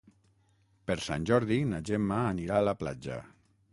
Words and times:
Per 0.89 0.95
Sant 1.09 1.27
Jordi 1.31 1.59
na 1.73 1.81
Gemma 1.91 2.19
anirà 2.33 2.57
a 2.63 2.67
la 2.71 2.77
platja. 2.81 3.21